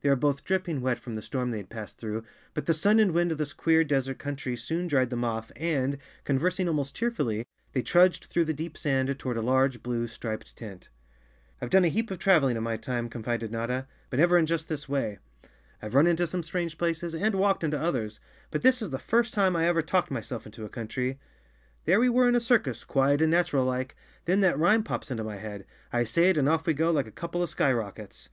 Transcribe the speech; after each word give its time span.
They 0.00 0.08
were 0.08 0.16
both 0.16 0.42
dripping 0.42 0.80
wet 0.80 0.98
from 0.98 1.16
the 1.16 1.20
storm 1.20 1.50
they 1.50 1.58
had 1.58 1.68
passed 1.68 1.98
through, 1.98 2.24
but 2.54 2.64
the 2.64 2.72
sun 2.72 2.98
and 2.98 3.12
wind 3.12 3.30
of 3.30 3.36
this 3.36 3.52
queer 3.52 3.84
des¬ 3.84 4.08
ert 4.08 4.18
country 4.18 4.56
soon 4.56 4.86
dried 4.86 5.10
them 5.10 5.22
off 5.22 5.52
and, 5.54 5.98
conversing 6.24 6.66
almost 6.66 6.94
cheerfully, 6.96 7.44
they 7.74 7.82
trudged 7.82 8.24
through 8.24 8.46
the 8.46 8.54
deep 8.54 8.78
sand 8.78 9.14
toward 9.18 9.36
a 9.36 9.42
large 9.42 9.82
blue, 9.82 10.06
striped 10.06 10.56
tent. 10.56 10.88
"I've 11.60 11.68
done 11.68 11.84
a 11.84 11.88
heap 11.88 12.10
of 12.10 12.18
traveling 12.18 12.56
in 12.56 12.62
my 12.62 12.78
time," 12.78 13.10
confided 13.10 13.52
Notta, 13.52 13.86
"but 14.08 14.18
never 14.18 14.38
in 14.38 14.46
just 14.46 14.66
this 14.66 14.88
way. 14.88 15.18
I've 15.82 15.94
run 15.94 16.06
into 16.06 16.26
some 16.26 16.42
strange 16.42 16.78
places 16.78 17.14
and 17.14 17.34
walked 17.34 17.62
into 17.62 17.78
others; 17.78 18.18
but 18.50 18.62
this 18.62 18.80
is 18.80 18.88
the 18.88 18.98
first 18.98 19.34
time 19.34 19.54
I 19.54 19.66
ever 19.66 19.82
talked 19.82 20.10
myself 20.10 20.46
into 20.46 20.64
a 20.64 20.70
country. 20.70 21.18
There 21.84 22.00
we 22.00 22.08
were 22.08 22.26
in 22.30 22.34
a 22.34 22.40
circus, 22.40 22.82
quiet 22.82 23.20
and 23.20 23.30
natural 23.30 23.66
like, 23.66 23.94
then 24.24 24.40
that 24.40 24.58
rhyme 24.58 24.84
pops 24.84 25.10
into 25.10 25.22
my 25.24 25.36
head. 25.36 25.66
I 25.92 26.04
say 26.04 26.30
it 26.30 26.38
and 26.38 26.48
off 26.48 26.66
we 26.66 26.72
go 26.72 26.90
like 26.90 27.06
a 27.06 27.12
couple 27.12 27.42
of 27.42 27.50
skyrockets. 27.50 28.30